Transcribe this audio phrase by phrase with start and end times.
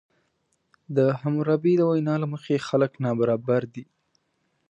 [0.95, 3.85] د حموربي د وینا له مخې خلک نابرابر دي.